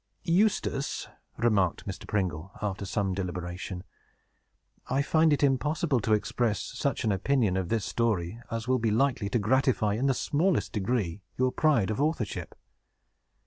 [0.23, 1.07] "Eustace,"
[1.37, 2.07] remarked Mr.
[2.07, 3.83] Pringle, after some deliberation,
[4.87, 8.89] "I find it impossible to express such an opinion of this story as will be
[8.89, 12.55] likely to gratify, in the smallest degree, your pride of authorship.